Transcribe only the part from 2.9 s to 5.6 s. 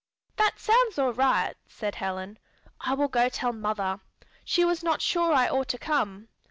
will go tell mother. She was not sure I